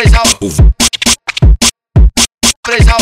brejão. 0.00 0.22
Brejão. 2.66 2.98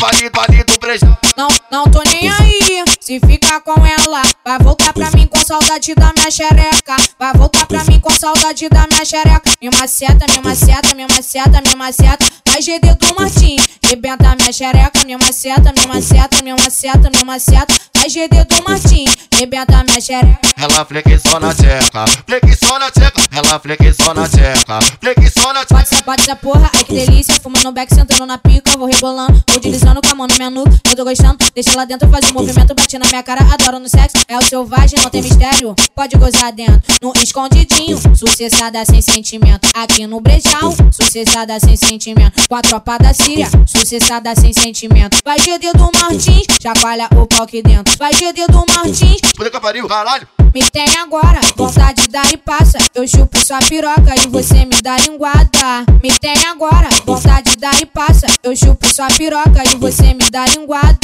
Vale, 0.00 0.30
vale 0.34 0.64
do 0.64 0.78
brejão. 0.78 1.16
Não, 1.36 1.48
não 1.70 1.84
tô 1.84 2.02
nem 2.02 2.28
aí. 2.28 2.84
Se 3.00 3.20
ficar 3.20 3.60
com 3.60 3.74
ela, 3.84 4.22
vai 4.44 4.58
voltar 4.58 4.92
pra 4.92 5.10
mim 5.10 5.26
com 5.26 5.38
saudade 5.44 5.94
da 5.94 6.12
minha 6.16 6.30
xereca. 6.30 6.96
Vai 7.18 7.32
voltar 7.34 7.66
pra 7.66 7.84
mim 7.84 8.00
com 8.00 8.10
saudade 8.10 8.68
da 8.68 8.86
minha 8.86 9.04
xereca. 9.04 9.42
Me 9.60 9.70
maceta, 9.70 10.26
me 10.32 10.40
maceta, 10.42 10.94
me 10.94 11.06
maceta, 11.06 11.62
me 11.66 11.74
maceta. 11.76 12.26
Vai 12.46 12.60
GD 12.62 12.94
do 12.94 13.14
Martim, 13.14 13.56
rebenta 13.84 14.36
minha 14.36 14.52
xereca. 14.52 15.04
Me 15.06 15.16
maceta, 15.16 15.72
me 15.72 15.86
maceta, 15.86 16.42
me 16.42 16.52
maceta, 16.54 17.10
me 17.10 17.24
maceta. 17.24 17.74
Vai 17.96 18.08
GD 18.08 18.44
do 18.44 18.64
Martim, 18.64 19.04
rebenta 19.34 19.84
minha 19.84 20.00
xereca. 20.00 20.40
Ela 20.56 20.84
flexiona 20.84 21.48
na 21.48 21.54
tcheca, 21.54 22.04
flexiona 22.26 22.78
na 22.78 22.90
tcheca. 22.90 23.21
Ela 23.34 23.58
flexiona 23.58 24.20
na 24.20 24.28
tcheca, 24.28 24.80
flexiona 25.00 25.60
na 25.60 25.64
Pode 25.64 25.86
tcheca. 25.86 26.02
pode 26.02 26.22
essa 26.22 26.36
porra, 26.36 26.70
ai 26.74 26.84
que 26.84 26.92
delícia. 26.92 27.34
Fumando 27.42 27.64
no 27.64 27.72
back, 27.72 27.94
sentando 27.94 28.26
na 28.26 28.36
pica. 28.36 28.76
Vou 28.76 28.86
rebolando, 28.86 29.42
vou 29.48 29.58
deslizando 29.58 30.02
com 30.02 30.08
a 30.12 30.14
mão 30.14 30.26
na 30.26 30.34
minha 30.36 30.50
nuca. 30.50 30.78
Eu 30.84 30.94
tô 30.96 31.02
gostando, 31.02 31.38
deixa 31.54 31.74
lá 31.74 31.86
dentro 31.86 32.06
fazer 32.10 32.26
um 32.30 32.34
movimento. 32.34 32.74
Bate 32.74 32.98
na 32.98 33.06
minha 33.08 33.22
cara, 33.22 33.40
adoro 33.50 33.78
no 33.78 33.88
sexo. 33.88 34.18
É 34.28 34.36
o 34.36 34.42
selvagem, 34.42 34.98
não 35.02 35.08
tem 35.08 35.22
mistério. 35.22 35.74
Pode 35.94 36.14
gozar 36.18 36.52
dentro, 36.52 36.82
no 37.00 37.12
escondidinho. 37.22 37.98
Sucessada 38.14 38.84
sem 38.84 39.00
sentimento. 39.00 39.66
Aqui 39.74 40.06
no 40.06 40.20
brejal, 40.20 40.74
sucessada 40.92 41.58
sem 41.58 41.74
sentimento. 41.74 42.46
Com 42.46 42.54
a 42.54 42.60
tropa 42.60 42.98
da 42.98 43.14
Síria, 43.14 43.48
sucessada 43.66 44.34
sem 44.36 44.52
sentimento. 44.52 45.16
Vai 45.24 45.38
GD 45.38 45.72
do 45.72 45.90
Martins, 45.98 46.44
chacoalha 46.60 47.08
o 47.16 47.26
pau 47.26 47.44
aqui 47.44 47.62
dentro. 47.62 47.96
Vai 47.96 48.12
GD 48.12 48.46
do 48.48 48.62
Martins, 48.74 49.20
Puta 49.34 49.50
que 49.50 49.58
pariu, 49.58 49.88
caralho. 49.88 50.28
Me 50.54 50.62
tem 50.70 50.86
agora, 50.98 51.40
vontade 51.56 52.08
dá 52.08 52.22
e 52.32 52.36
passa. 52.36 52.78
Eu 52.94 53.06
chupo 53.08 53.38
sua 53.38 53.58
piroca 53.60 54.14
e 54.22 54.28
você 54.28 54.64
me 54.64 54.82
dá 54.82 54.98
linguada. 54.98 55.86
Me 56.02 56.10
tem 56.18 56.36
agora, 56.46 56.88
vontade 57.06 57.56
dá 57.56 57.70
e 57.80 57.86
passa. 57.86 58.26
Eu 58.42 58.54
chupo 58.54 58.86
sua 58.86 59.08
piroca 59.08 59.62
e 59.64 59.76
você 59.76 60.12
me 60.14 60.30
dá 60.30 60.44
linguada. 60.46 60.98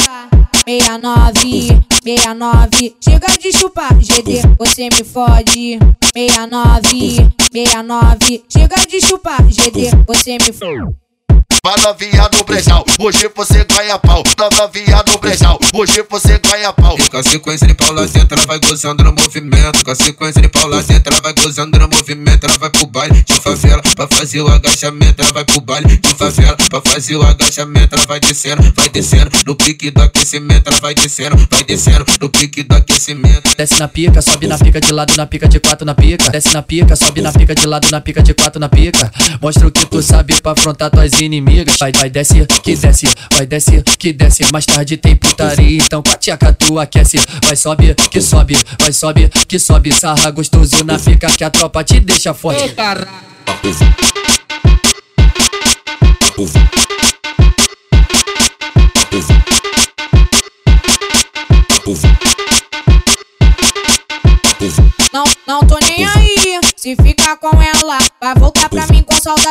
69, 0.66 1.82
69, 2.04 2.96
chega 3.02 3.26
de 3.38 3.52
chupar, 3.56 3.94
GD, 3.98 4.42
você 4.58 4.88
me 4.90 5.02
fode. 5.02 5.78
69, 6.14 7.32
69, 7.50 8.44
chega 8.52 8.86
de 8.86 9.00
chupar, 9.00 9.42
GD, 9.48 9.90
você 10.06 10.32
me 10.32 10.52
fode. 10.52 11.07
Vai 11.68 11.82
novinha 11.82 12.30
no 12.32 12.44
brejão, 12.44 12.82
hoje 12.98 13.30
você 13.36 13.62
ganha 13.62 13.98
pau. 13.98 14.22
Nova 14.38 14.70
via 14.72 15.04
no 15.06 15.18
brejão, 15.18 15.58
hoje 15.74 16.02
você 16.08 16.38
ganha 16.38 16.72
pau. 16.72 16.96
E 16.98 17.10
com 17.10 17.18
a 17.18 17.22
sequência 17.22 17.66
de 17.66 17.74
Paula 17.74 18.06
dentro, 18.08 18.38
ela 18.38 18.46
vai 18.46 18.58
gozando 18.58 19.04
no 19.04 19.12
movimento. 19.12 19.84
Com 19.84 19.90
a 19.90 19.94
sequência 19.94 20.40
de 20.40 20.48
Paula 20.48 20.82
dentro, 20.82 21.12
ela 21.12 21.20
vai 21.20 21.34
gozando 21.34 21.78
no 21.78 21.86
movimento. 21.86 22.46
Ela 22.46 22.56
vai 22.56 22.70
pro 22.70 22.86
baile 22.86 23.22
de 23.22 23.34
favela 23.34 23.82
pra 23.94 24.08
fazer 24.08 24.40
o 24.40 24.48
agachamento. 24.48 25.20
Ela 25.20 25.30
vai 25.30 25.44
pro 25.44 25.60
baile 25.60 25.94
de 25.98 26.14
favela 26.14 26.56
pra 26.70 26.80
fazer 26.80 27.16
o 27.16 27.22
agachamento. 27.22 27.94
Ela 27.94 28.06
vai 28.06 28.18
descendo, 28.18 28.62
vai 28.74 28.88
descendo 28.88 29.30
no 29.46 29.54
pique 29.54 29.90
do 29.90 30.00
aquecimento. 30.00 30.70
Ela 30.70 30.80
vai 30.80 30.94
descendo, 30.94 31.36
vai 31.50 31.64
descendo 31.64 32.06
no 32.18 32.30
pique 32.30 32.62
do 32.62 32.76
aquecimento. 32.76 33.54
Desce 33.58 33.78
na 33.78 33.88
pica, 33.88 34.22
sobe 34.22 34.46
na 34.46 34.56
pica 34.56 34.80
de 34.80 34.90
lado, 34.90 35.14
na 35.18 35.26
pica 35.26 35.46
de 35.46 35.60
quatro 35.60 35.84
na 35.84 35.94
pica. 35.94 36.30
Desce 36.30 36.54
na 36.54 36.62
pica, 36.62 36.96
sobe 36.96 37.20
na 37.20 37.30
pica 37.30 37.54
de 37.54 37.66
lado, 37.66 37.90
na 37.90 38.00
pica 38.00 38.22
de 38.22 38.32
quatro 38.32 38.58
na 38.58 38.70
pica. 38.70 39.12
Mostra 39.42 39.66
o 39.66 39.70
que 39.70 39.84
tu 39.84 40.00
sabe 40.00 40.40
pra 40.40 40.52
afrontar 40.52 40.90
tuas 40.90 41.20
inimigas. 41.20 41.57
Vai, 41.78 41.92
vai, 41.92 42.10
desce, 42.10 42.46
que 42.62 42.76
desce, 42.76 43.06
vai, 43.32 43.46
desce, 43.46 43.82
que 43.98 44.12
desce. 44.12 44.44
Mais 44.52 44.64
tarde 44.64 44.96
tem 44.96 45.16
putaria, 45.16 45.78
então 45.78 46.02
com 46.02 46.10
a 46.10 46.16
tcheca 46.16 46.52
tu 46.52 46.78
aquece. 46.78 47.18
Vai, 47.44 47.56
sobe, 47.56 47.94
que 48.10 48.20
sobe, 48.20 48.56
vai, 48.80 48.92
sobe, 48.92 49.28
que 49.48 49.58
sobe. 49.58 49.92
Sarra 49.92 50.30
gostoso 50.30 50.84
na 50.84 50.98
pica 50.98 51.28
que 51.28 51.42
a 51.42 51.50
tropa 51.50 51.82
te 51.82 51.98
deixa 52.00 52.32
forte. 52.32 52.74
Não, 65.12 65.24
não 65.46 65.60
tô 65.66 65.78
nem 65.78 66.04
aí. 66.04 66.60
Se 66.76 66.94
ficar 66.94 67.36
com 67.38 67.60
ela, 67.60 67.98
vai 68.20 68.34
voltar 68.36 68.68
pra 68.68 68.86
mim 68.86 68.97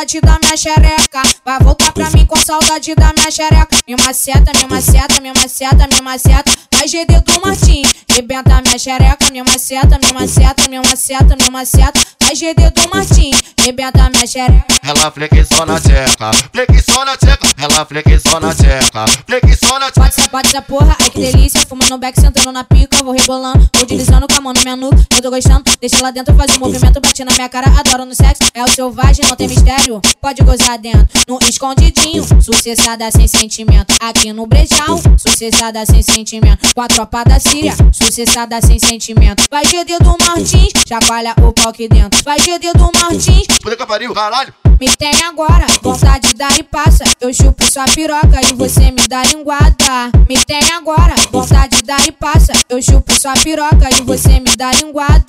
saudade 0.08 0.20
da 0.22 0.38
minha 0.42 0.56
xereca. 0.56 1.22
Vai 1.44 1.58
voltar 1.60 1.92
pra 1.92 2.10
mim 2.10 2.24
com 2.24 2.36
saudade 2.36 2.94
da 2.94 3.12
minha 3.12 3.30
xereca. 3.30 3.68
Me 3.86 3.94
maceta, 3.96 4.52
me 4.58 4.66
maceta, 4.66 5.20
me 5.20 5.32
maceta, 5.34 5.86
me 5.86 6.00
maceta. 6.00 6.50
Vai 6.72 6.88
GD 6.88 7.20
do 7.20 7.40
Martim, 7.44 7.82
rebenta 8.10 8.62
minha 8.62 8.78
xereca. 8.78 9.30
Me 9.30 9.42
maceta, 9.42 9.98
me 9.98 10.12
maceta, 10.12 10.68
me 10.68 10.78
maceta, 10.78 11.36
me 11.36 11.50
maceta. 11.50 12.00
Vai 12.22 12.34
GD 12.34 12.70
do 12.70 12.88
Martim, 12.88 13.30
rebenta 13.60 14.08
minha 14.10 14.26
xereca. 14.26 14.64
Ela 14.82 15.10
flexiona 15.10 15.74
na 15.74 15.80
tcheca, 15.80 16.30
flexiona 16.52 17.04
na 17.04 17.16
tcheca. 17.16 17.47
Na 17.78 17.84
tcheca, 17.84 19.06
flexiona 19.24 19.78
na 19.78 19.92
Pode 19.92 20.10
tcheca. 20.10 20.20
essa, 20.20 20.28
pode 20.28 20.48
essa 20.48 20.62
porra, 20.62 20.96
ai 21.00 21.10
que 21.10 21.20
delícia. 21.20 21.60
Fumando 21.60 21.90
no 21.90 21.98
back, 21.98 22.20
sentando 22.20 22.50
na 22.50 22.64
pica. 22.64 23.04
Vou 23.04 23.12
rebolando, 23.14 23.70
vou 23.72 23.86
deslizando 23.86 24.26
com 24.26 24.34
a 24.36 24.40
mão 24.40 24.52
na 24.52 24.62
minha 24.62 24.74
nuca. 24.74 24.96
Eu 25.14 25.22
tô 25.22 25.30
gostando, 25.30 25.62
deixa 25.80 26.02
lá 26.02 26.10
dentro 26.10 26.34
fazer 26.34 26.56
um 26.56 26.58
movimento. 26.58 27.00
Bate 27.00 27.24
na 27.24 27.32
minha 27.32 27.48
cara, 27.48 27.68
adoro 27.78 28.04
no 28.04 28.14
sexo. 28.16 28.42
É 28.52 28.64
o 28.64 28.68
selvagem, 28.68 29.24
não 29.28 29.36
tem 29.36 29.46
mistério. 29.46 30.00
Pode 30.20 30.42
gozar 30.42 30.76
dentro, 30.76 31.06
no 31.28 31.38
escondidinho. 31.48 32.26
Sucessada 32.42 33.08
sem 33.12 33.28
sentimento. 33.28 33.94
Aqui 34.00 34.32
no 34.32 34.44
brejal, 34.44 35.00
sucessada 35.16 35.86
sem 35.86 36.02
sentimento. 36.02 36.74
Com 36.74 36.80
a 36.80 36.88
tropa 36.88 37.22
da 37.22 37.38
Síria, 37.38 37.74
sucessada 37.92 38.60
sem 38.60 38.80
sentimento. 38.80 39.44
Vai 39.48 39.64
GD 39.64 39.98
do 40.00 40.16
Martins, 40.26 40.72
chacoalha 40.84 41.32
o 41.40 41.52
pau 41.52 41.68
aqui 41.70 41.88
dentro. 41.88 42.24
Vai 42.24 42.40
GD 42.40 42.72
do 42.72 42.90
Martins, 43.00 43.46
Puta 43.62 43.76
que 43.76 43.86
pariu, 43.86 44.12
caralho. 44.12 44.52
Me 44.80 44.88
tem 44.96 45.12
agora, 45.24 45.66
vontade 45.82 46.34
dá 46.34 46.48
e 46.58 46.62
passa. 46.62 47.04
Eu 47.20 47.32
chupo 47.34 47.64
sua 47.64 47.84
piroca 47.86 48.40
e 48.48 48.54
você 48.54 48.90
me 48.90 49.08
dá 49.08 49.24
linguada. 49.24 50.12
Me 50.28 50.36
tem 50.44 50.62
agora, 50.72 51.14
vontade 51.32 51.82
dá 51.82 51.96
e 52.06 52.12
passa. 52.12 52.52
Eu 52.68 52.80
chupo 52.80 53.12
sua 53.12 53.34
piroca 53.34 53.88
e 53.90 54.02
você 54.02 54.40
me 54.40 54.56
dá 54.56 54.70
linguada. 54.72 55.24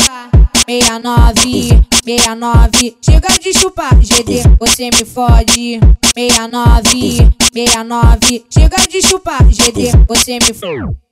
69, 0.68 1.84
69, 2.06 2.98
chega 3.04 3.28
de 3.40 3.54
chupar, 3.58 3.96
GD, 4.00 4.44
você 4.60 4.90
me 4.92 5.04
fode. 5.04 5.80
69, 6.16 7.34
69, 7.52 8.46
chega 8.54 8.88
de 8.88 9.02
chupar, 9.02 9.44
GD, 9.46 9.92
você 10.08 10.34
me 10.34 10.54
fode. 10.54 11.09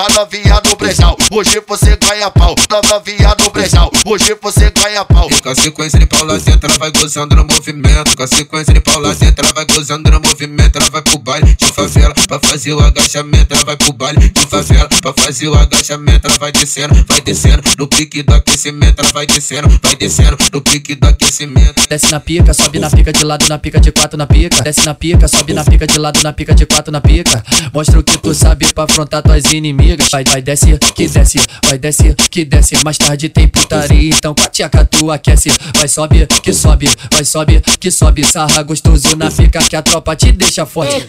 Vai 0.00 0.14
novinha 0.14 0.62
no 0.64 0.76
brejão, 0.76 1.14
hoje 1.30 1.62
você 1.68 1.94
ganha 1.94 2.30
pau. 2.30 2.54
Nova 2.70 3.02
via 3.04 3.36
no 3.38 3.50
brejão, 3.50 3.90
hoje 4.06 4.34
você 4.40 4.70
ganha 4.70 5.04
pau. 5.04 5.28
E 5.30 5.42
com 5.42 5.50
a 5.50 5.54
sequência 5.54 5.98
de 5.98 6.06
Paula 6.06 6.38
dentro, 6.38 6.70
ela 6.70 6.78
vai 6.78 6.90
gozando 6.90 7.36
no 7.36 7.44
movimento. 7.44 8.16
Com 8.16 8.22
a 8.22 8.26
sequência 8.26 8.72
de 8.72 8.80
Paula 8.80 9.14
dentro, 9.14 9.44
ela 9.44 9.52
vai 9.52 9.66
gozando 9.66 10.10
no 10.10 10.18
movimento. 10.18 10.78
Ela 10.78 10.88
vai 10.88 11.02
pro 11.02 11.18
baile 11.18 11.54
de 11.54 11.66
favela 11.66 12.14
pra 12.26 12.40
fazer 12.40 12.72
o 12.72 12.80
agachamento. 12.80 13.52
Ela 13.52 13.62
vai 13.62 13.76
pro 13.76 13.92
baile 13.92 14.26
de 14.30 14.46
favela 14.46 14.88
pra 15.02 15.12
fazer 15.12 15.48
o 15.48 15.54
agachamento. 15.54 16.26
Ela 16.26 16.38
vai 16.38 16.50
descendo, 16.50 17.04
vai 17.06 17.20
descendo 17.20 17.62
no 17.78 17.86
pique 17.86 18.22
do 18.22 18.32
aquecimento. 18.32 19.02
Ela 19.02 19.12
vai 19.12 19.26
descendo, 19.26 19.68
vai 19.82 19.96
descendo 19.96 20.38
no 20.50 20.62
pique 20.62 20.94
do 20.94 21.08
aquecimento. 21.08 21.86
Desce 21.90 22.10
na 22.10 22.20
pica, 22.20 22.54
sobe 22.54 22.78
na 22.78 22.88
pica 22.88 23.12
de 23.12 23.22
lado, 23.22 23.46
na 23.50 23.58
pica 23.58 23.78
de 23.78 23.92
quatro 23.92 24.16
na 24.16 24.26
pica. 24.26 24.62
Desce 24.62 24.86
na 24.86 24.94
pica, 24.94 25.28
sobe 25.28 25.52
na 25.52 25.62
pica 25.62 25.86
de 25.86 25.98
lado, 25.98 26.22
na 26.22 26.32
pica 26.32 26.54
de 26.54 26.64
quatro 26.64 26.90
na 26.90 27.02
pica. 27.02 27.44
Mostra 27.74 27.98
o 27.98 28.02
que 28.02 28.16
tu 28.16 28.32
sabe 28.32 28.72
pra 28.72 28.84
afrontar 28.84 29.22
tuas 29.22 29.52
inimigas. 29.52 29.89
Vai, 30.10 30.24
vai, 30.24 30.42
desce, 30.42 30.78
que 30.94 31.08
desce, 31.08 31.38
vai, 31.64 31.78
desce, 31.78 32.14
que 32.30 32.44
desce. 32.44 32.76
Mais 32.84 32.98
tarde 32.98 33.28
tem 33.28 33.48
putaria, 33.48 34.10
então 34.10 34.34
com 34.34 34.42
a 34.42 34.48
tcheca 34.48 34.84
tu 34.84 35.10
aquece. 35.10 35.50
Vai, 35.76 35.88
sobe, 35.88 36.26
que 36.42 36.52
sobe, 36.52 36.88
vai, 37.12 37.24
sobe, 37.24 37.60
que 37.78 37.90
sobe. 37.90 38.24
Sarra 38.24 38.62
gostoso 38.62 39.16
na 39.16 39.30
pica 39.30 39.60
que 39.60 39.76
a 39.76 39.82
tropa 39.82 40.14
te 40.14 40.32
deixa 40.32 40.66
forte. 40.66 41.06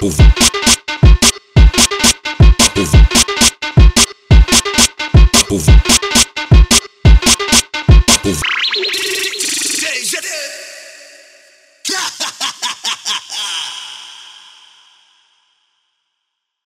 Puf. 0.00 0.51